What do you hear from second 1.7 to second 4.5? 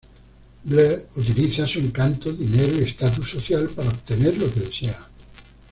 encanto, dinero, y status social para obtener